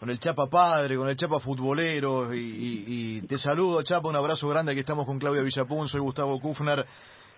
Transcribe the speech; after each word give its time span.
con 0.00 0.08
el 0.08 0.18
Chapa 0.18 0.46
padre, 0.46 0.96
con 0.96 1.10
el 1.10 1.14
Chapa 1.14 1.40
futbolero, 1.40 2.32
y, 2.32 3.20
te 3.28 3.36
saludo, 3.36 3.82
Chapa, 3.82 4.08
un 4.08 4.16
abrazo 4.16 4.48
grande, 4.48 4.72
aquí 4.72 4.80
estamos 4.80 5.04
con 5.04 5.18
Claudia 5.18 5.42
Villapun, 5.42 5.88
soy 5.88 6.00
Gustavo 6.00 6.40
Kufner, 6.40 6.78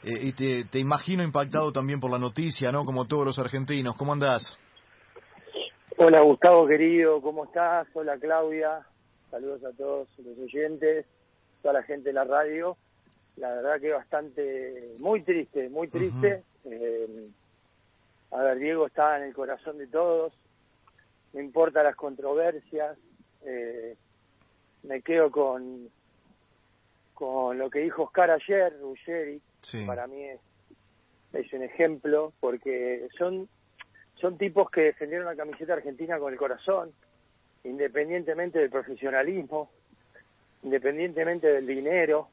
eh, 0.05 0.11
y 0.23 0.33
te, 0.33 0.67
te, 0.67 0.79
imagino 0.79 1.25
impactado 1.25 1.73
también 1.73 1.99
por 1.99 2.09
la 2.09 2.21
noticia, 2.21 2.71
¿no? 2.71 2.85
Como 2.85 3.05
todos 3.07 3.27
los 3.27 3.39
argentinos, 3.41 3.97
¿cómo 3.97 4.13
andás? 4.13 4.57
Hola 5.97 6.21
Gustavo 6.23 6.69
querido, 6.69 7.21
¿cómo 7.21 7.47
estás? 7.47 7.89
Hola 7.95 8.17
Claudia, 8.19 8.87
saludos 9.33 9.65
a 9.65 9.77
todos 9.77 10.09
los 10.19 10.39
oyentes, 10.39 11.05
toda 11.63 11.75
la 11.75 11.83
gente 11.83 12.11
de 12.11 12.13
la 12.13 12.25
radio, 12.25 12.77
la 13.39 13.49
verdad 13.49 13.81
que 13.81 13.91
bastante, 13.91 14.95
muy 15.01 15.23
triste, 15.25 15.69
muy 15.69 15.89
triste, 15.89 16.45
eh, 16.67 17.29
a 18.31 18.41
ver, 18.41 18.59
Diego 18.59 18.87
está 18.87 19.19
en 19.19 19.25
el 19.25 19.35
corazón 19.35 19.79
de 19.79 19.89
todos, 19.89 20.33
no 21.33 21.41
importa 21.41 21.83
las 21.83 21.97
controversias, 21.97 22.97
eh, 23.45 23.97
me 24.83 25.03
quedo 25.03 25.31
con 25.31 25.91
con 27.15 27.57
lo 27.57 27.71
que 27.71 27.79
dijo 27.79 28.03
Oscar 28.03 28.33
ayer, 28.33 28.77
Ruggeri, 28.81 29.41
para 29.87 30.09
mí 30.09 30.25
es, 30.25 30.41
es 31.35 31.53
un 31.53 31.63
ejemplo, 31.63 32.33
porque 32.41 33.07
son, 33.17 33.49
son 34.17 34.37
tipos 34.39 34.69
que 34.71 34.81
defendieron 34.81 35.27
la 35.27 35.37
camiseta 35.37 35.75
argentina 35.75 36.19
con 36.19 36.33
el 36.33 36.39
corazón, 36.39 36.91
independientemente 37.63 38.59
del 38.59 38.71
profesionalismo, 38.71 39.71
independientemente 40.65 41.47
del 41.47 41.65
dinero, 41.65 42.29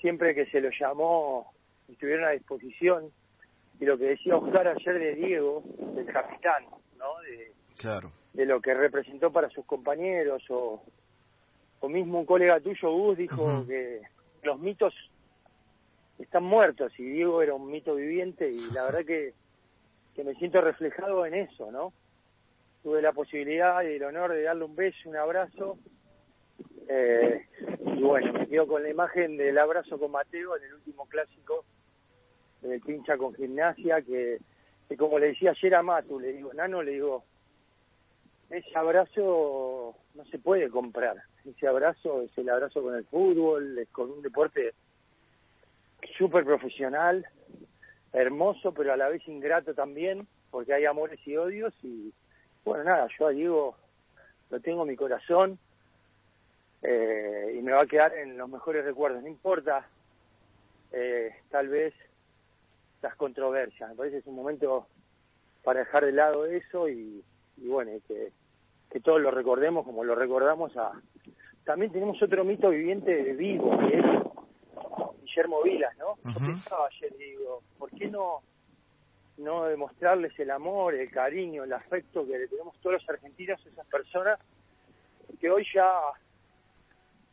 siempre 0.00 0.34
que 0.34 0.46
se 0.46 0.60
lo 0.60 0.70
llamó 0.70 1.52
estuvieron 1.88 2.24
a 2.24 2.30
disposición. 2.30 3.12
Y 3.78 3.84
lo 3.84 3.96
que 3.98 4.06
decía 4.06 4.36
Oscar 4.36 4.66
ayer 4.66 4.98
de 4.98 5.14
Diego, 5.14 5.62
del 5.94 6.06
capitán, 6.06 6.64
¿no? 6.98 7.20
De, 7.20 7.52
Claro. 7.82 8.12
de 8.32 8.46
lo 8.46 8.60
que 8.60 8.74
representó 8.74 9.32
para 9.32 9.50
sus 9.50 9.66
compañeros 9.66 10.42
o, 10.50 10.82
o 11.80 11.88
mismo 11.88 12.20
un 12.20 12.26
colega 12.26 12.60
tuyo, 12.60 12.92
Gus, 12.92 13.18
dijo 13.18 13.66
que 13.66 14.02
los 14.44 14.58
mitos 14.60 14.94
están 16.18 16.44
muertos 16.44 16.92
y 16.98 17.02
Diego 17.02 17.42
era 17.42 17.54
un 17.54 17.70
mito 17.70 17.96
viviente 17.96 18.48
y 18.48 18.70
la 18.70 18.84
verdad 18.84 19.04
que, 19.04 19.34
que 20.14 20.22
me 20.22 20.34
siento 20.36 20.60
reflejado 20.60 21.26
en 21.26 21.34
eso, 21.34 21.72
¿no? 21.72 21.92
Tuve 22.84 23.02
la 23.02 23.12
posibilidad 23.12 23.82
y 23.82 23.94
el 23.94 24.04
honor 24.04 24.32
de 24.32 24.42
darle 24.42 24.64
un 24.64 24.76
beso, 24.76 25.08
un 25.08 25.16
abrazo 25.16 25.76
eh, 26.88 27.46
y 27.84 28.02
bueno, 28.02 28.32
me 28.32 28.46
quedo 28.46 28.66
con 28.66 28.82
la 28.82 28.90
imagen 28.90 29.36
del 29.36 29.58
abrazo 29.58 29.98
con 29.98 30.12
Mateo 30.12 30.56
en 30.56 30.64
el 30.64 30.74
último 30.74 31.06
clásico 31.06 31.64
del 32.60 32.80
pincha 32.80 33.16
con 33.16 33.34
gimnasia 33.34 34.02
que, 34.02 34.38
que 34.88 34.96
como 34.96 35.18
le 35.18 35.28
decía 35.28 35.50
ayer 35.50 35.74
a 35.74 35.82
Matu, 35.82 36.20
le 36.20 36.32
digo, 36.32 36.52
Nano, 36.54 36.82
le 36.82 36.92
digo, 36.92 37.24
ese 38.52 38.76
abrazo 38.76 39.96
no 40.14 40.24
se 40.26 40.38
puede 40.38 40.68
comprar. 40.68 41.16
Ese 41.44 41.66
abrazo 41.66 42.22
es 42.22 42.36
el 42.36 42.50
abrazo 42.50 42.82
con 42.82 42.94
el 42.94 43.04
fútbol, 43.06 43.78
es 43.78 43.88
con 43.88 44.10
un 44.10 44.22
deporte 44.22 44.74
súper 46.18 46.44
profesional, 46.44 47.26
hermoso, 48.12 48.72
pero 48.72 48.92
a 48.92 48.96
la 48.96 49.08
vez 49.08 49.26
ingrato 49.26 49.74
también, 49.74 50.26
porque 50.50 50.74
hay 50.74 50.84
amores 50.84 51.18
y 51.26 51.36
odios. 51.36 51.74
Y 51.82 52.12
bueno, 52.64 52.84
nada, 52.84 53.08
yo 53.18 53.26
a 53.26 53.30
Diego 53.30 53.74
lo 54.50 54.60
tengo 54.60 54.82
en 54.82 54.88
mi 54.88 54.96
corazón 54.96 55.58
eh, 56.82 57.56
y 57.58 57.62
me 57.62 57.72
va 57.72 57.82
a 57.82 57.86
quedar 57.86 58.14
en 58.14 58.36
los 58.36 58.50
mejores 58.50 58.84
recuerdos. 58.84 59.22
No 59.22 59.28
importa, 59.28 59.88
eh, 60.92 61.34
tal 61.50 61.68
vez, 61.68 61.94
las 63.00 63.16
controversias. 63.16 63.88
Me 63.90 63.96
parece 63.96 64.16
que 64.16 64.20
es 64.20 64.26
un 64.26 64.36
momento 64.36 64.86
para 65.64 65.80
dejar 65.80 66.04
de 66.04 66.12
lado 66.12 66.44
eso 66.44 66.88
y, 66.88 67.24
y 67.56 67.68
bueno, 67.68 67.92
que 68.06 68.30
que 68.92 69.00
todos 69.00 69.20
lo 69.20 69.30
recordemos 69.30 69.86
como 69.86 70.04
lo 70.04 70.14
recordamos 70.14 70.76
a... 70.76 70.92
También 71.64 71.92
tenemos 71.92 72.22
otro 72.22 72.44
mito 72.44 72.68
viviente 72.68 73.32
vivo, 73.32 73.78
que 73.78 73.98
es 73.98 74.04
Guillermo 75.22 75.62
Vilas, 75.62 75.96
¿no? 75.96 76.16
Yo 76.30 76.38
pensaba 76.38 76.88
ayer, 76.88 77.16
digo, 77.16 77.62
¿por 77.78 77.90
qué 77.92 78.08
no, 78.08 78.42
no 79.38 79.64
demostrarles 79.64 80.38
el 80.38 80.50
amor, 80.50 80.94
el 80.94 81.10
cariño, 81.10 81.64
el 81.64 81.72
afecto 81.72 82.26
que 82.26 82.38
le 82.38 82.48
tenemos 82.48 82.76
todos 82.80 82.94
los 82.94 83.08
argentinos 83.08 83.64
a 83.64 83.68
esas 83.68 83.86
personas 83.86 84.38
que 85.40 85.50
hoy 85.50 85.66
ya 85.74 85.88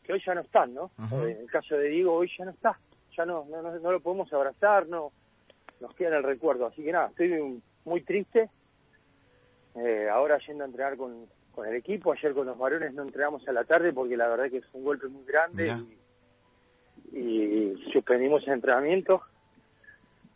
que 0.02 0.14
hoy 0.14 0.22
ya 0.24 0.34
no 0.34 0.40
están, 0.40 0.72
¿no? 0.72 0.90
En 1.12 1.42
el 1.42 1.50
caso 1.50 1.76
de 1.76 1.88
Diego, 1.88 2.14
hoy 2.14 2.30
ya 2.38 2.46
no 2.46 2.52
está, 2.52 2.78
ya 3.16 3.26
no, 3.26 3.44
no, 3.50 3.62
no, 3.62 3.92
lo 3.92 4.00
podemos 4.00 4.32
abrazar, 4.32 4.86
no 4.88 5.12
nos 5.80 5.94
queda 5.94 6.08
en 6.08 6.14
el 6.14 6.22
recuerdo. 6.22 6.66
Así 6.66 6.82
que 6.82 6.92
nada, 6.92 7.08
estoy 7.08 7.62
muy 7.84 8.00
triste. 8.02 8.48
Eh, 9.76 10.08
ahora 10.10 10.38
yendo 10.38 10.64
a 10.64 10.66
entrenar 10.66 10.96
con, 10.96 11.28
con 11.60 11.68
el 11.68 11.76
equipo. 11.76 12.12
Ayer 12.12 12.32
con 12.32 12.46
los 12.46 12.56
varones 12.56 12.94
no 12.94 13.02
entrenamos 13.02 13.46
a 13.46 13.52
la 13.52 13.64
tarde 13.64 13.92
porque 13.92 14.16
la 14.16 14.28
verdad 14.28 14.50
que 14.50 14.62
fue 14.62 14.80
un 14.80 14.86
golpe 14.86 15.08
muy 15.08 15.26
grande 15.26 15.84
y, 17.12 17.74
suspendimos 17.92 18.42
el 18.46 18.54
entrenamiento. 18.54 19.20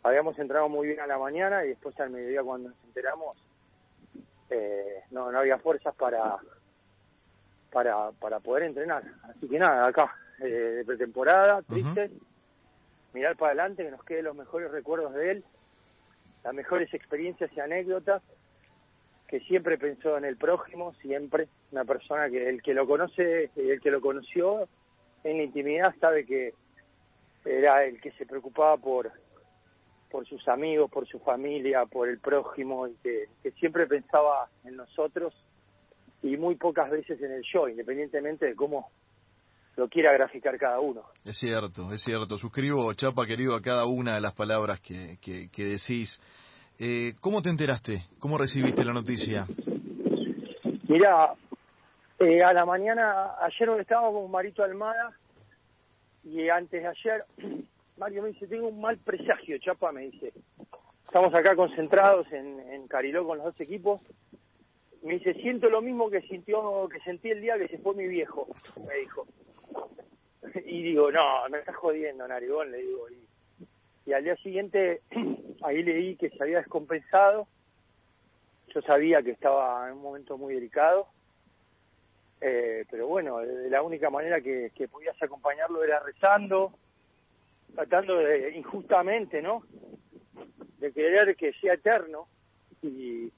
Habíamos 0.03 0.37
entrado 0.37 0.69
muy 0.69 0.87
bien 0.87 0.99
a 0.99 1.07
la 1.07 1.17
mañana 1.17 1.65
y 1.65 1.69
después 1.69 1.99
al 1.99 2.11
mediodía 2.11 2.43
cuando 2.43 2.69
nos 2.69 2.77
enteramos 2.85 3.37
eh, 4.51 5.01
no, 5.09 5.31
no 5.31 5.39
había 5.39 5.57
fuerzas 5.57 5.95
para, 5.95 6.37
para, 7.71 8.11
para 8.11 8.39
poder 8.39 8.63
entrenar. 8.63 9.03
Así 9.23 9.47
que 9.47 9.57
nada, 9.57 9.87
acá, 9.87 10.13
eh, 10.41 10.45
de 10.45 10.85
pretemporada, 10.85 11.63
triste, 11.63 12.11
mirar 13.15 13.35
para 13.35 13.53
adelante, 13.53 13.83
que 13.83 13.89
nos 13.89 14.03
queden 14.03 14.25
los 14.25 14.35
mejores 14.35 14.69
recuerdos 14.69 15.11
de 15.15 15.31
él, 15.31 15.43
las 16.43 16.53
mejores 16.53 16.93
experiencias 16.93 17.49
y 17.55 17.59
anécdotas 17.59 18.21
que 19.35 19.45
siempre 19.47 19.77
pensó 19.77 20.17
en 20.17 20.23
el 20.23 20.37
prójimo, 20.37 20.93
siempre, 21.01 21.49
una 21.73 21.83
persona 21.83 22.29
que 22.29 22.47
el 22.47 22.61
que 22.61 22.73
lo 22.73 22.87
conoce, 22.87 23.49
el 23.57 23.81
que 23.81 23.91
lo 23.91 23.99
conoció 23.99 24.69
en 25.25 25.37
la 25.39 25.43
intimidad 25.43 25.93
sabe 25.99 26.25
que 26.25 26.53
era 27.43 27.83
el 27.83 27.99
que 27.99 28.11
se 28.11 28.25
preocupaba 28.25 28.77
por 28.77 29.11
por 30.09 30.25
sus 30.25 30.47
amigos, 30.47 30.89
por 30.89 31.05
su 31.05 31.19
familia, 31.19 31.85
por 31.85 32.07
el 32.07 32.19
prójimo 32.19 32.87
y 32.87 32.95
que, 33.03 33.27
siempre 33.59 33.87
pensaba 33.87 34.47
en 34.63 34.77
nosotros 34.77 35.33
y 36.23 36.37
muy 36.37 36.55
pocas 36.55 36.89
veces 36.89 37.21
en 37.21 37.33
el 37.33 37.43
yo, 37.51 37.67
independientemente 37.67 38.45
de 38.45 38.55
cómo 38.55 38.89
lo 39.75 39.89
quiera 39.89 40.13
graficar 40.13 40.57
cada 40.57 40.79
uno. 40.79 41.03
Es 41.25 41.37
cierto, 41.37 41.91
es 41.91 42.01
cierto. 42.01 42.37
Suscribo, 42.37 42.93
Chapa, 42.93 43.25
querido, 43.25 43.53
a 43.53 43.61
cada 43.61 43.85
una 43.85 44.15
de 44.15 44.21
las 44.21 44.33
palabras 44.33 44.79
que, 44.79 45.17
que, 45.21 45.49
que 45.49 45.65
decís. 45.65 46.21
Eh, 46.77 47.13
¿Cómo 47.21 47.41
te 47.41 47.49
enteraste? 47.49 48.03
¿Cómo 48.19 48.37
recibiste 48.37 48.83
la 48.83 48.91
noticia? 48.91 49.47
Mira, 50.89 51.33
eh, 52.19 52.43
a 52.43 52.51
la 52.51 52.65
mañana, 52.65 53.31
ayer 53.41 53.69
estaba 53.79 54.11
con 54.11 54.29
Marito 54.29 54.61
Almada 54.61 55.13
y 56.23 56.49
antes 56.49 56.81
de 56.81 56.87
ayer, 56.87 57.23
Mario 57.97 58.23
me 58.23 58.29
dice, 58.29 58.47
tengo 58.47 58.67
un 58.67 58.81
mal 58.81 58.97
presagio, 58.97 59.57
Chapa, 59.59 59.93
me 59.93 60.01
dice. 60.01 60.33
Estamos 61.05 61.33
acá 61.33 61.55
concentrados 61.55 62.29
en, 62.33 62.59
en 62.59 62.87
Cariló 62.89 63.25
con 63.25 63.37
los 63.37 63.45
dos 63.45 63.61
equipos. 63.61 64.01
Me 65.01 65.13
dice, 65.13 65.33
siento 65.35 65.69
lo 65.69 65.81
mismo 65.81 66.09
que 66.09 66.21
sintió 66.23 66.89
que 66.89 66.99
sentí 67.01 67.29
el 67.29 67.39
día 67.39 67.57
que 67.57 67.69
se 67.69 67.77
fue 67.77 67.95
mi 67.95 68.07
viejo, 68.07 68.47
me 68.85 68.95
dijo. 68.99 69.25
Y 70.65 70.83
digo, 70.83 71.11
no, 71.11 71.49
me 71.49 71.57
estás 71.59 71.75
jodiendo, 71.75 72.27
Narigón, 72.27 72.71
le 72.71 72.77
digo. 72.77 73.09
Y 73.09 73.34
y 74.05 74.13
al 74.13 74.23
día 74.23 74.35
siguiente 74.37 75.01
ahí 75.63 75.83
leí 75.83 76.15
que 76.15 76.29
se 76.29 76.43
había 76.43 76.59
descompensado. 76.59 77.47
Yo 78.73 78.81
sabía 78.81 79.23
que 79.23 79.31
estaba 79.31 79.87
en 79.87 79.93
un 79.95 80.01
momento 80.01 80.37
muy 80.37 80.53
delicado, 80.53 81.07
eh, 82.41 82.85
pero 82.91 83.07
bueno, 83.07 83.41
la 83.41 83.81
única 83.81 84.09
manera 84.09 84.41
que, 84.41 84.71
que 84.75 84.87
podías 84.87 85.21
acompañarlo 85.21 85.83
era 85.83 85.99
rezando, 86.01 86.73
tratando 87.73 88.17
de, 88.17 88.51
injustamente, 88.51 89.41
¿no? 89.41 89.63
De 90.79 90.91
querer 90.91 91.35
que 91.37 91.53
sea 91.53 91.75
eterno 91.75 92.27
y, 92.81 93.31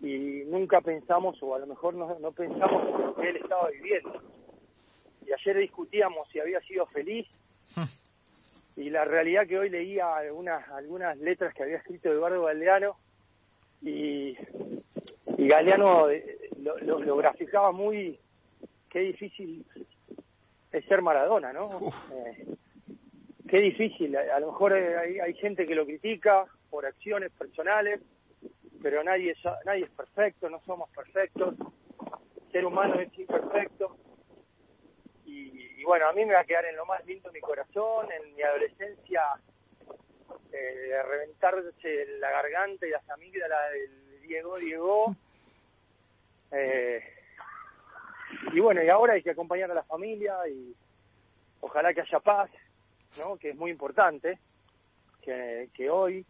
y 0.00 0.44
nunca 0.46 0.82
pensamos, 0.82 1.42
o 1.42 1.54
a 1.54 1.58
lo 1.58 1.66
mejor 1.66 1.94
no, 1.94 2.18
no 2.18 2.32
pensamos 2.32 3.16
que 3.16 3.30
él 3.30 3.36
estaba 3.36 3.70
viviendo. 3.70 4.22
Y 5.26 5.32
ayer 5.32 5.56
discutíamos 5.56 6.28
si 6.28 6.40
había 6.40 6.60
sido 6.60 6.84
feliz 6.86 7.26
y 8.76 8.90
la 8.90 9.04
realidad 9.04 9.46
que 9.46 9.58
hoy 9.58 9.68
leía 9.68 10.16
algunas 10.16 10.68
algunas 10.70 11.16
letras 11.18 11.54
que 11.54 11.62
había 11.62 11.76
escrito 11.76 12.10
Eduardo 12.10 12.44
Galeano 12.44 12.96
y, 13.82 14.36
y 15.36 15.48
Galeano 15.48 16.08
eh, 16.08 16.38
lo, 16.62 16.78
lo, 16.78 17.16
graficaba 17.16 17.72
muy 17.72 18.18
qué 18.88 19.00
difícil 19.00 19.64
es 20.70 20.84
ser 20.86 21.02
Maradona, 21.02 21.52
¿no? 21.52 21.92
Eh, 22.12 22.46
qué 23.48 23.58
difícil, 23.58 24.16
a, 24.16 24.40
lo 24.40 24.52
mejor 24.52 24.72
hay, 24.72 25.18
hay, 25.18 25.34
gente 25.34 25.66
que 25.66 25.74
lo 25.74 25.84
critica 25.84 26.46
por 26.70 26.86
acciones 26.86 27.30
personales, 27.32 28.00
pero 28.80 29.04
nadie 29.04 29.34
nadie 29.66 29.82
es 29.82 29.90
perfecto, 29.90 30.48
no 30.48 30.60
somos 30.64 30.88
perfectos, 30.90 31.54
el 31.58 32.52
ser 32.52 32.64
humano 32.64 32.98
es 33.00 33.18
imperfecto 33.18 33.96
y 35.82 35.84
bueno, 35.84 36.06
a 36.06 36.12
mí 36.12 36.24
me 36.24 36.34
va 36.34 36.40
a 36.40 36.44
quedar 36.44 36.64
en 36.66 36.76
lo 36.76 36.86
más 36.86 37.04
lindo 37.06 37.32
mi 37.32 37.40
corazón, 37.40 38.06
en 38.12 38.36
mi 38.36 38.42
adolescencia, 38.42 39.20
eh, 40.52 41.02
reventarse 41.08 42.06
la 42.20 42.30
garganta 42.30 42.86
y 42.86 42.90
las 42.90 43.10
amígdalas 43.10 43.72
del 43.72 44.22
Diego 44.22 44.58
Diego. 44.58 45.16
Eh, 46.52 47.02
y 48.52 48.60
bueno, 48.60 48.80
y 48.80 48.88
ahora 48.90 49.14
hay 49.14 49.24
que 49.24 49.32
acompañar 49.32 49.72
a 49.72 49.74
la 49.74 49.82
familia 49.82 50.36
y 50.48 50.72
ojalá 51.62 51.92
que 51.92 52.02
haya 52.02 52.20
paz, 52.20 52.48
¿no? 53.18 53.36
Que 53.36 53.50
es 53.50 53.56
muy 53.56 53.72
importante, 53.72 54.38
que, 55.20 55.90
hoy 55.90 56.24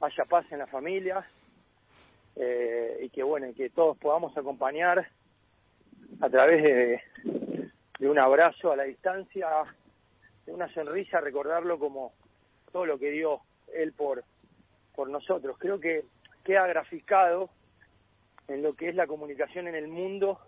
haya 0.00 0.24
paz 0.24 0.50
en 0.50 0.60
la 0.60 0.66
familia 0.66 1.28
eh, 2.36 3.00
y 3.02 3.10
que 3.10 3.22
bueno, 3.22 3.48
que 3.54 3.68
todos 3.68 3.98
podamos 3.98 4.34
acompañar 4.34 5.06
a 6.22 6.30
través 6.30 6.62
de, 6.62 7.02
de 8.02 8.10
un 8.10 8.18
abrazo 8.18 8.72
a 8.72 8.76
la 8.76 8.82
distancia, 8.82 9.48
de 10.44 10.52
una 10.52 10.66
sonrisa, 10.74 11.20
recordarlo 11.20 11.78
como 11.78 12.12
todo 12.72 12.84
lo 12.84 12.98
que 12.98 13.12
dio 13.12 13.42
él 13.72 13.92
por, 13.92 14.24
por 14.92 15.08
nosotros. 15.08 15.56
Creo 15.56 15.78
que 15.78 16.02
queda 16.42 16.66
graficado 16.66 17.48
en 18.48 18.60
lo 18.60 18.74
que 18.74 18.88
es 18.88 18.96
la 18.96 19.06
comunicación 19.06 19.68
en 19.68 19.76
el 19.76 19.86
mundo, 19.86 20.40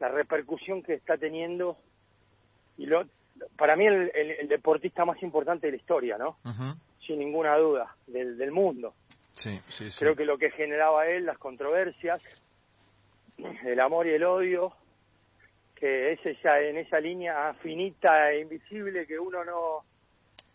la 0.00 0.08
repercusión 0.08 0.82
que 0.82 0.94
está 0.94 1.16
teniendo 1.16 1.76
y 2.78 2.86
lo, 2.86 3.06
para 3.56 3.76
mí 3.76 3.86
el, 3.86 4.10
el, 4.12 4.48
deportista 4.48 5.04
más 5.04 5.22
importante 5.22 5.68
de 5.68 5.70
la 5.70 5.76
historia, 5.76 6.18
¿no? 6.18 6.36
Sin 7.06 7.20
ninguna 7.20 7.56
duda, 7.58 7.94
del, 8.08 8.36
del 8.36 8.50
mundo. 8.50 8.92
Sí, 9.34 9.56
sí, 9.68 9.88
sí. 9.88 9.98
Creo 10.00 10.16
que 10.16 10.24
lo 10.24 10.36
que 10.36 10.50
generaba 10.50 11.06
él, 11.06 11.26
las 11.26 11.38
controversias, 11.38 12.20
el 13.38 13.78
amor 13.78 14.08
y 14.08 14.14
el 14.14 14.24
odio, 14.24 14.72
que 15.76 16.12
es 16.12 16.20
en 16.24 16.78
esa 16.78 16.98
línea 16.98 17.54
finita 17.62 18.32
e 18.32 18.40
invisible 18.40 19.06
que 19.06 19.18
uno 19.18 19.44
no 19.44 19.84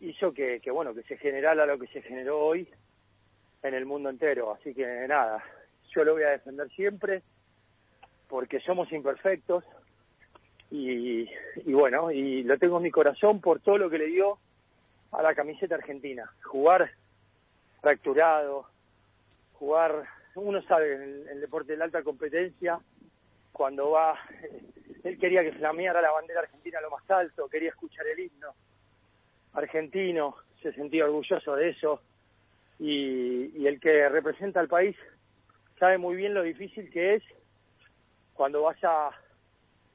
hizo 0.02 0.34
que, 0.34 0.60
que, 0.60 0.72
bueno, 0.72 0.94
que 0.94 1.04
se 1.04 1.18
generara 1.18 1.66
lo 1.66 1.78
que 1.78 1.88
se 1.88 2.02
generó 2.02 2.40
hoy 2.40 2.68
en 3.64 3.74
el 3.74 3.86
mundo 3.86 4.10
entero. 4.10 4.52
Así 4.52 4.74
que 4.74 4.86
nada, 5.08 5.44
yo 5.96 6.04
lo 6.04 6.14
voy 6.14 6.24
a 6.24 6.32
defender 6.32 6.70
siempre 6.72 7.22
porque 8.28 8.60
somos 8.62 8.92
imperfectos 8.92 9.64
y, 10.72 11.30
y 11.56 11.74
bueno, 11.74 12.12
y 12.12 12.44
lo 12.44 12.58
tengo 12.58 12.78
en 12.78 12.84
mi 12.84 12.92
corazón 12.92 13.40
por 13.42 13.60
todo 13.60 13.78
lo 13.78 13.90
que 13.90 14.00
le 14.00 14.08
dio 14.08 14.40
a 15.12 15.22
la 15.22 15.36
camiseta 15.36 15.76
argentina. 15.76 16.32
Jugar 16.44 16.92
fracturado, 17.82 18.68
jugar, 19.54 20.06
uno 20.36 20.62
sabe, 20.64 20.96
en 20.96 21.28
el, 21.28 21.42
deporte 21.42 21.74
de 21.74 21.80
la 21.80 21.86
alta 21.86 22.04
competencia, 22.04 22.80
cuando 23.52 23.92
va, 23.92 24.18
él 25.04 25.18
quería 25.18 25.44
que 25.44 25.54
flameara 25.54 26.02
la 26.02 26.12
bandera 26.12 26.42
argentina 26.42 26.80
a 26.80 26.82
lo 26.82 26.92
más 26.92 27.10
alto, 27.10 27.48
quería 27.50 27.70
escuchar 27.70 28.06
el 28.08 28.20
himno 28.20 28.54
argentino, 29.54 30.36
se 30.62 30.72
sentía 30.74 31.06
orgulloso 31.06 31.56
de 31.56 31.70
eso, 31.70 32.02
y, 32.80 33.52
y 33.56 33.68
el 33.68 33.80
que 33.80 34.10
representa 34.10 34.60
al 34.60 34.68
país 34.68 34.96
sabe 35.80 35.98
muy 35.98 36.16
bien 36.16 36.34
lo 36.34 36.44
difícil 36.44 36.90
que 36.92 37.16
es 37.16 37.24
cuando 38.34 38.64
vas 38.64 38.78
a, 38.84 39.12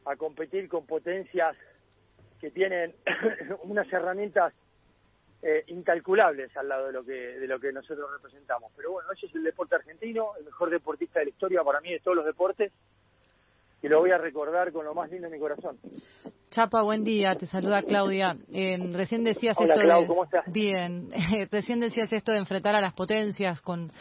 a 0.05 0.17
competir 0.17 0.69
con 0.69 0.87
potencias 0.87 1.57
que 2.41 2.51
tienen 2.51 2.95
unas 3.65 3.93
herramientas 3.93 4.53
eh, 5.43 5.65
incalculables 5.69 6.57
al 6.57 6.69
lado 6.69 6.87
de 6.87 6.93
lo 6.93 7.05
que 7.05 7.13
de 7.13 7.47
lo 7.47 7.59
que 7.61 7.73
nosotros 7.73 8.11
representamos. 8.13 8.73
Pero 8.77 8.93
bueno, 8.93 9.11
ese 9.13 9.27
es 9.27 9.35
el 9.35 9.45
deporte 9.45 9.75
argentino, 9.75 10.33
el 10.39 10.45
mejor 10.45 10.71
deportista 10.71 11.19
de 11.19 11.27
la 11.27 11.31
historia 11.31 11.65
para 11.65 11.81
mí 11.81 11.93
de 11.93 12.01
todos 12.01 12.17
los 12.17 12.27
deportes 12.27 12.73
y 13.87 13.89
lo 13.89 14.01
voy 14.01 14.11
a 14.11 14.19
recordar 14.19 14.73
con 14.73 14.85
lo 14.85 14.95
más 14.95 15.09
lindo 15.11 15.29
de 15.29 15.37
mi 15.37 15.41
corazón. 15.41 15.79
Chapa, 16.51 16.83
buen 16.83 17.05
día. 17.05 17.37
Te 17.37 17.47
saluda 17.47 17.83
Claudia. 17.83 18.37
Eh, 18.53 18.77
recién 18.93 19.23
decías 19.23 19.57
Hola, 19.57 19.75
esto 19.75 19.81
Clau, 19.81 20.01
de... 20.01 20.07
¿cómo 20.09 20.25
estás? 20.25 20.45
Bien. 20.53 21.09
recién 21.53 21.79
decías 21.79 22.13
esto 22.13 22.33
de 22.33 22.39
enfrentar 22.39 22.75
a 22.75 22.81
las 22.81 22.95
potencias 22.95 23.61
con, 23.61 23.93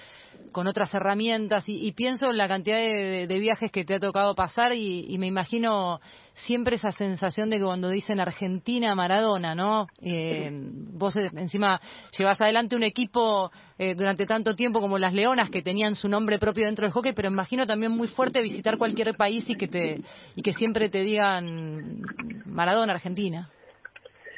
con 0.51 0.67
otras 0.67 0.93
herramientas 0.93 1.67
y, 1.67 1.87
y 1.87 1.91
pienso 1.93 2.29
en 2.31 2.37
la 2.37 2.47
cantidad 2.47 2.77
de, 2.77 3.27
de, 3.27 3.39
viajes 3.39 3.71
que 3.71 3.85
te 3.85 3.95
ha 3.95 3.99
tocado 3.99 4.35
pasar 4.35 4.73
y, 4.73 5.05
y, 5.07 5.17
me 5.17 5.27
imagino 5.27 5.99
siempre 6.33 6.75
esa 6.75 6.91
sensación 6.91 7.49
de 7.49 7.57
que 7.57 7.63
cuando 7.63 7.89
dicen 7.89 8.19
Argentina, 8.19 8.95
Maradona, 8.95 9.55
¿no? 9.55 9.87
Eh, 10.01 10.49
vos 10.51 11.15
eh, 11.17 11.29
encima 11.35 11.79
llevas 12.17 12.39
adelante 12.41 12.75
un 12.75 12.83
equipo 12.83 13.51
eh, 13.77 13.95
durante 13.95 14.25
tanto 14.25 14.55
tiempo 14.55 14.81
como 14.81 14.97
las 14.97 15.13
Leonas 15.13 15.49
que 15.49 15.61
tenían 15.61 15.95
su 15.95 16.09
nombre 16.09 16.39
propio 16.39 16.65
dentro 16.65 16.85
del 16.85 16.91
hockey, 16.91 17.13
pero 17.13 17.29
imagino 17.29 17.65
también 17.65 17.91
muy 17.91 18.07
fuerte 18.07 18.41
visitar 18.41 18.77
cualquier 18.77 19.15
país 19.15 19.45
y 19.47 19.55
que 19.55 19.67
te 19.67 20.01
y 20.35 20.41
que 20.41 20.53
siempre 20.53 20.89
te 20.89 21.03
digan 21.03 22.01
Maradona, 22.45 22.93
Argentina. 22.93 23.49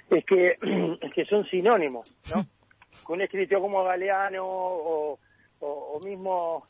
Es 0.09 0.25
que, 0.25 0.57
es 1.01 1.13
que 1.13 1.25
son 1.25 1.45
sinónimos, 1.45 2.12
¿no? 2.33 2.45
Con 3.04 3.15
un 3.18 3.21
escritor 3.21 3.62
como 3.62 3.83
Galeano 3.83 4.44
o, 4.44 5.19
o, 5.59 6.00
mismo 6.04 6.68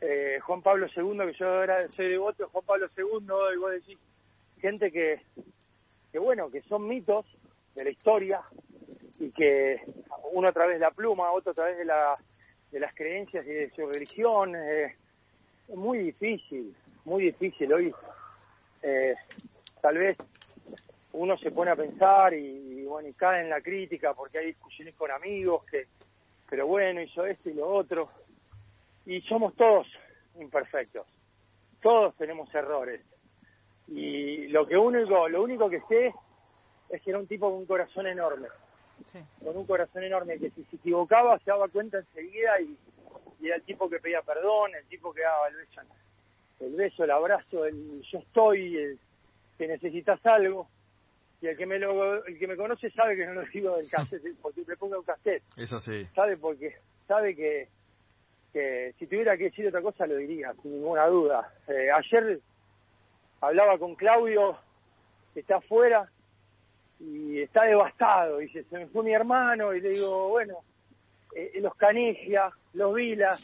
eh, 0.00 0.38
Juan 0.42 0.62
Pablo 0.62 0.86
II, 0.86 1.18
que 1.18 1.38
yo 1.38 1.62
era, 1.62 1.90
soy 1.92 2.08
devoto 2.08 2.44
de 2.44 2.50
Juan 2.50 2.64
Pablo 2.64 2.86
II, 2.96 3.54
y 3.54 3.58
vos 3.58 3.70
decís, 3.72 3.98
gente 4.60 4.90
que, 4.92 5.20
que 6.12 6.18
bueno, 6.18 6.50
que 6.50 6.62
son 6.62 6.86
mitos 6.86 7.26
de 7.74 7.84
la 7.84 7.90
historia 7.90 8.42
y 9.18 9.30
que 9.30 9.80
uno 10.32 10.48
a 10.48 10.52
través 10.52 10.76
de 10.76 10.80
la 10.80 10.90
pluma, 10.90 11.32
otro 11.32 11.52
a 11.52 11.54
través 11.54 11.78
de, 11.78 11.84
la, 11.84 12.16
de 12.70 12.80
las 12.80 12.94
creencias 12.94 13.46
y 13.46 13.50
de 13.50 13.70
su 13.70 13.86
religión, 13.86 14.54
eh, 14.56 14.96
es 15.68 15.76
muy 15.76 15.98
difícil, 15.98 16.74
muy 17.04 17.24
difícil 17.24 17.72
hoy. 17.72 17.94
Eh, 18.82 19.14
tal 19.80 19.98
vez 19.98 20.16
uno 21.12 21.36
se 21.38 21.50
pone 21.50 21.70
a 21.70 21.76
pensar 21.76 22.34
y, 22.34 22.84
bueno 22.84 23.08
y 23.08 23.14
cae 23.14 23.42
en 23.42 23.50
la 23.50 23.60
crítica 23.60 24.14
porque 24.14 24.38
hay 24.38 24.46
discusiones 24.46 24.94
con 24.94 25.10
amigos 25.10 25.64
que 25.64 25.86
pero 26.48 26.66
bueno 26.66 27.00
hizo 27.00 27.24
esto 27.26 27.50
y 27.50 27.54
lo 27.54 27.68
otro. 27.68 28.08
Y 29.04 29.20
somos 29.22 29.54
todos 29.54 29.86
imperfectos. 30.38 31.06
Todos 31.80 32.14
tenemos 32.16 32.52
errores. 32.54 33.00
Y 33.88 34.48
lo 34.48 34.66
que 34.66 34.76
único 34.76 35.28
lo 35.28 35.42
único 35.42 35.70
que 35.70 35.80
sé 35.88 36.12
es 36.88 37.02
que 37.02 37.10
era 37.10 37.18
un 37.18 37.26
tipo 37.26 37.48
con 37.50 37.58
un 37.58 37.66
corazón 37.66 38.06
enorme. 38.06 38.48
Sí. 39.04 39.18
con 39.44 39.54
un 39.54 39.66
corazón 39.66 40.04
enorme 40.04 40.38
que 40.38 40.48
si 40.50 40.64
se 40.64 40.76
equivocaba 40.76 41.38
se 41.40 41.50
daba 41.50 41.68
cuenta 41.68 41.98
enseguida 41.98 42.58
y, 42.62 42.78
y 43.40 43.46
era 43.46 43.56
el 43.56 43.62
tipo 43.62 43.90
que 43.90 43.98
pedía 43.98 44.22
perdón 44.22 44.74
el 44.74 44.86
tipo 44.86 45.12
que 45.12 45.20
daba 45.20 45.48
el 45.48 45.56
beso 45.56 45.80
el 46.60 46.74
beso 46.74 47.04
el 47.04 47.10
abrazo 47.10 47.66
el 47.66 48.00
yo 48.10 48.18
estoy 48.20 48.74
el 48.78 48.98
que 49.58 49.68
necesitas 49.68 50.24
algo 50.24 50.66
y 51.40 51.48
el 51.48 51.56
que 51.56 51.66
me 51.66 51.78
lo, 51.78 52.24
el 52.24 52.38
que 52.38 52.46
me 52.46 52.56
conoce 52.56 52.90
sabe 52.90 53.16
que 53.16 53.26
no 53.26 53.34
lo 53.34 53.42
digo 53.42 53.76
del 53.76 53.90
cassette 53.90 54.34
porque 54.42 54.62
le 54.66 54.76
pongo 54.76 54.98
un 54.98 55.04
cassette. 55.04 55.42
Es 55.56 55.72
así. 55.72 56.04
Sabe 56.14 56.36
porque 56.36 56.76
sabe 57.06 57.34
que 57.34 57.68
que 58.56 58.94
si 58.98 59.06
tuviera 59.06 59.36
que 59.36 59.44
decir 59.44 59.66
otra 59.68 59.82
cosa 59.82 60.06
lo 60.06 60.16
diría 60.16 60.54
sin 60.62 60.72
ninguna 60.72 61.06
duda 61.08 61.52
eh, 61.68 61.90
ayer 61.90 62.40
hablaba 63.42 63.78
con 63.78 63.94
Claudio 63.96 64.56
que 65.34 65.40
está 65.40 65.56
afuera 65.56 66.10
y 66.98 67.42
está 67.42 67.64
devastado 67.64 68.38
dice 68.38 68.64
se 68.64 68.78
me 68.78 68.86
fue 68.86 69.04
mi 69.04 69.12
hermano 69.12 69.74
y 69.74 69.82
le 69.82 69.90
digo 69.90 70.30
bueno 70.30 70.60
eh, 71.34 71.52
los 71.60 71.74
Canigia 71.74 72.50
los 72.72 72.94
Vilas 72.94 73.38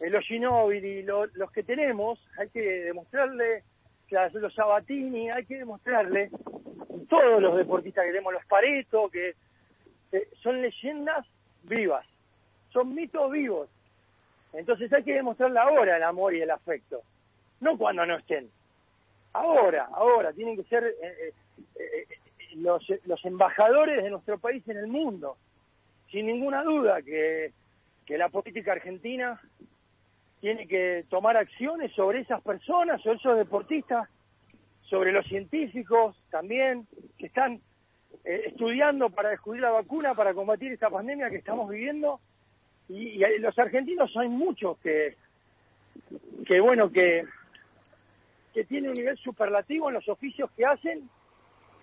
eh, 0.00 0.08
los 0.08 0.24
Ginóbili 0.24 1.02
lo, 1.02 1.26
los 1.26 1.52
que 1.52 1.62
tenemos 1.62 2.18
hay 2.38 2.48
que 2.48 2.62
demostrarle 2.62 3.62
los 4.10 4.54
Sabatini, 4.54 5.30
hay 5.30 5.44
que 5.44 5.58
demostrarle, 5.58 6.30
todos 7.08 7.42
los 7.42 7.56
deportistas 7.56 8.04
que 8.04 8.10
tenemos, 8.10 8.32
los 8.32 8.44
Pareto, 8.46 9.08
que 9.08 9.34
eh, 10.12 10.28
son 10.42 10.62
leyendas 10.62 11.26
vivas, 11.62 12.06
son 12.72 12.94
mitos 12.94 13.30
vivos. 13.30 13.68
Entonces 14.52 14.92
hay 14.92 15.02
que 15.02 15.14
demostrarle 15.14 15.58
ahora 15.58 15.96
el 15.96 16.02
amor 16.02 16.34
y 16.34 16.42
el 16.42 16.50
afecto, 16.50 17.02
no 17.60 17.76
cuando 17.76 18.06
no 18.06 18.16
estén. 18.16 18.48
Ahora, 19.32 19.88
ahora, 19.92 20.32
tienen 20.32 20.56
que 20.56 20.62
ser 20.64 20.84
eh, 20.84 21.32
eh, 21.74 22.06
los, 22.54 22.84
los 23.04 23.24
embajadores 23.24 24.02
de 24.02 24.10
nuestro 24.10 24.38
país 24.38 24.66
en 24.68 24.76
el 24.76 24.86
mundo. 24.86 25.36
Sin 26.10 26.26
ninguna 26.26 26.62
duda 26.62 27.02
que, 27.02 27.52
que 28.06 28.16
la 28.16 28.28
política 28.28 28.72
argentina 28.72 29.40
tiene 30.44 30.68
que 30.68 31.06
tomar 31.08 31.38
acciones 31.38 31.90
sobre 31.92 32.20
esas 32.20 32.42
personas, 32.42 33.00
sobre 33.00 33.16
esos 33.16 33.38
deportistas, 33.38 34.10
sobre 34.82 35.10
los 35.10 35.26
científicos 35.26 36.14
también, 36.30 36.86
que 37.16 37.28
están 37.28 37.62
eh, 38.26 38.42
estudiando 38.48 39.08
para 39.08 39.30
descubrir 39.30 39.62
la 39.62 39.70
vacuna 39.70 40.14
para 40.14 40.34
combatir 40.34 40.70
esta 40.70 40.90
pandemia 40.90 41.30
que 41.30 41.38
estamos 41.38 41.70
viviendo. 41.70 42.20
Y, 42.90 43.24
y 43.24 43.38
los 43.38 43.58
argentinos 43.58 44.14
hay 44.18 44.28
muchos 44.28 44.76
que, 44.80 45.16
que 46.46 46.60
bueno, 46.60 46.92
que, 46.92 47.24
que 48.52 48.64
tienen 48.64 48.90
un 48.90 48.96
nivel 48.96 49.16
superlativo 49.16 49.88
en 49.88 49.94
los 49.94 50.06
oficios 50.10 50.50
que 50.50 50.66
hacen 50.66 51.08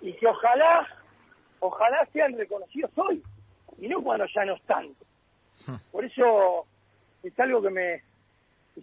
y 0.03 0.13
que 0.13 0.27
ojalá, 0.27 0.87
ojalá 1.61 2.07
sean 2.13 2.37
reconocidos 2.37 2.91
hoy 2.95 3.23
y 3.79 3.87
no 3.87 4.03
cuando 4.03 4.27
ya 4.27 4.45
no 4.45 4.53
están. 4.53 4.89
Por 5.91 6.05
eso 6.05 6.67
es 7.23 7.39
algo 7.39 7.59
que 7.63 7.69
me, 7.71 8.10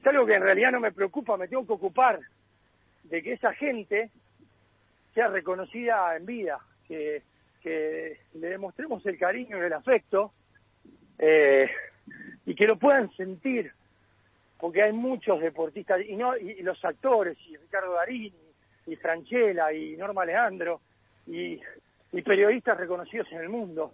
es 0.01 0.07
algo 0.07 0.27
que 0.27 0.35
en 0.35 0.43
realidad 0.43 0.73
no 0.73 0.81
me 0.81 0.93
preocupa, 0.93 1.37
me 1.37 1.49
tengo 1.49 1.67
que 1.67 1.73
ocupar 1.73 2.21
de 3.05 3.23
que 3.23 3.33
esa 3.33 3.53
gente 3.55 4.11
sea 5.15 5.29
reconocida 5.29 6.17
en 6.17 6.27
vida, 6.27 6.59
que, 6.87 7.23
que 7.63 8.19
le 8.35 8.49
demostremos 8.49 9.05
el 9.07 9.19
cariño 9.19 9.59
y 9.59 9.67
el 9.67 9.73
afecto 9.73 10.33
eh, 11.19 11.69
y 12.47 12.55
que 12.55 12.67
lo 12.67 12.79
puedan 12.79 13.11
sentir, 13.17 13.73
porque 14.61 14.83
hay 14.83 14.93
muchos 14.93 15.41
deportistas 15.41 16.01
y 16.07 16.15
no 16.17 16.37
y, 16.37 16.63
los 16.63 16.83
actores 16.85 17.37
y 17.49 17.57
Ricardo 17.57 17.95
Darini 17.95 18.33
y 18.87 18.97
Franchella 18.97 19.73
y 19.73 19.97
Norma 19.97 20.25
Leandro 20.25 20.81
y, 21.27 21.61
y 22.13 22.23
periodistas 22.23 22.79
reconocidos 22.79 23.31
en 23.33 23.39
el 23.39 23.49
mundo. 23.49 23.93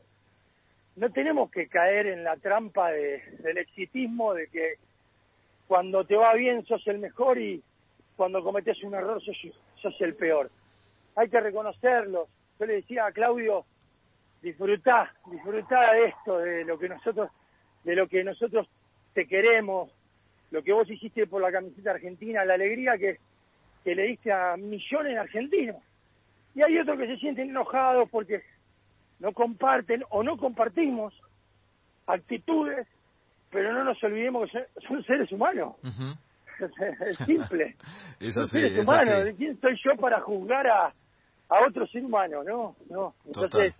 No 0.96 1.10
tenemos 1.10 1.50
que 1.50 1.66
caer 1.66 2.06
en 2.06 2.22
la 2.22 2.36
trampa 2.36 2.90
de, 2.90 3.22
del 3.40 3.58
exitismo 3.58 4.34
de 4.34 4.48
que 4.48 4.74
cuando 5.66 6.04
te 6.04 6.16
va 6.16 6.34
bien 6.34 6.64
sos 6.66 6.86
el 6.86 6.98
mejor 6.98 7.38
y 7.38 7.62
cuando 8.16 8.42
cometes 8.42 8.82
un 8.82 8.94
error 8.94 9.22
sos, 9.22 9.36
sos 9.80 10.00
el 10.00 10.14
peor. 10.14 10.50
Hay 11.16 11.28
que 11.28 11.40
reconocerlo. 11.40 12.28
Yo 12.58 12.66
le 12.66 12.74
decía 12.74 13.06
a 13.06 13.12
Claudio, 13.12 13.64
disfrutá, 14.42 15.12
disfrutá 15.30 15.92
de 15.92 16.06
esto, 16.06 16.38
de 16.38 16.64
lo 16.64 16.78
que 16.78 16.88
nosotros, 16.88 17.30
de 17.82 17.96
lo 17.96 18.06
que 18.06 18.22
nosotros 18.22 18.68
te 19.12 19.26
queremos, 19.26 19.90
lo 20.50 20.62
que 20.62 20.72
vos 20.72 20.88
hiciste 20.88 21.26
por 21.26 21.42
la 21.42 21.50
camiseta 21.50 21.92
argentina, 21.92 22.44
la 22.44 22.54
alegría 22.54 22.98
que, 22.98 23.18
que 23.82 23.94
le 23.94 24.04
diste 24.04 24.30
a 24.30 24.56
millones 24.56 25.14
de 25.14 25.18
argentinos. 25.18 25.82
Y 26.54 26.62
hay 26.62 26.78
otros 26.78 26.98
que 26.98 27.06
se 27.06 27.16
sienten 27.16 27.50
enojados 27.50 28.08
porque 28.10 28.42
no 29.18 29.32
comparten 29.32 30.04
o 30.10 30.22
no 30.22 30.36
compartimos 30.36 31.14
actitudes, 32.06 32.86
pero 33.54 33.72
no 33.72 33.84
nos 33.84 34.02
olvidemos 34.04 34.50
que 34.50 34.66
son 34.86 35.02
seres 35.04 35.32
humanos. 35.32 35.76
es 37.06 37.16
simple. 37.24 37.74
es 38.20 38.36
así, 38.36 38.40
son 38.40 38.48
seres 38.48 38.72
es 38.78 38.86
humanos. 38.86 39.14
así. 39.14 39.24
¿De 39.24 39.34
quién 39.36 39.60
soy 39.60 39.76
yo 39.82 39.96
para 39.98 40.20
juzgar 40.20 40.66
a, 40.66 40.86
a 41.48 41.66
otro 41.66 41.86
ser 41.86 42.04
humano? 42.04 42.42
No, 42.44 42.76
no. 42.90 43.14
Entonces, 43.24 43.50
Total. 43.50 43.74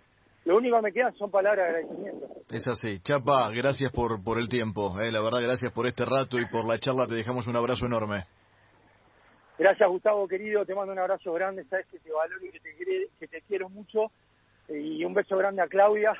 lo 0.45 0.57
único 0.57 0.75
que 0.77 0.81
me 0.81 0.91
quedan 0.91 1.13
son 1.17 1.29
palabras 1.29 1.65
de 1.65 1.69
agradecimiento. 1.79 2.25
Es 2.49 2.67
así. 2.67 2.99
Chapa, 3.01 3.51
gracias 3.51 3.91
por, 3.91 4.23
por 4.23 4.39
el 4.39 4.49
tiempo. 4.49 4.99
eh, 5.01 5.11
la 5.11 5.21
verdad, 5.21 5.41
gracias 5.43 5.71
por 5.73 5.85
este 5.85 6.05
rato 6.05 6.39
y 6.39 6.45
por 6.47 6.65
la 6.65 6.79
charla. 6.79 7.05
Te 7.07 7.15
dejamos 7.15 7.45
un 7.47 7.55
abrazo 7.57 7.85
enorme. 7.85 8.25
Gracias, 9.57 9.87
Gustavo, 9.89 10.27
querido. 10.27 10.65
Te 10.65 10.75
mando 10.75 10.91
un 10.93 10.99
abrazo 10.99 11.31
grande. 11.33 11.63
Sabes 11.65 11.85
que 11.87 11.99
te 11.99 12.11
valoro 12.11 12.45
y 12.45 12.51
que 12.51 12.59
te, 12.59 12.75
quiere- 12.75 13.07
que 13.19 13.27
te 13.27 13.41
quiero 13.41 13.69
mucho. 13.69 14.11
Y 14.67 15.05
un 15.05 15.13
beso 15.13 15.37
grande 15.37 15.61
a 15.61 15.67
Claudia, 15.67 16.11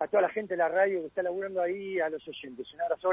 a 0.00 0.06
toda 0.06 0.22
la 0.22 0.28
gente 0.28 0.54
de 0.54 0.58
la 0.58 0.68
radio 0.68 1.00
que 1.00 1.06
está 1.08 1.22
laburando 1.22 1.60
ahí, 1.60 2.00
a 2.00 2.08
los 2.08 2.26
oyentes. 2.26 2.72
Un 2.72 2.80
abrazo. 2.80 3.06